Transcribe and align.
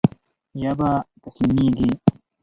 يا 0.63 0.71
به 0.79 0.89
تسليمېږي. 1.23 1.89